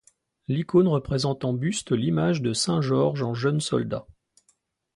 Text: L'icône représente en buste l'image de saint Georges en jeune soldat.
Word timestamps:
L'icône 0.47 0.87
représente 0.87 1.45
en 1.45 1.53
buste 1.53 1.91
l'image 1.91 2.41
de 2.41 2.53
saint 2.53 2.81
Georges 2.81 3.21
en 3.21 3.35
jeune 3.35 3.59
soldat. 3.61 4.07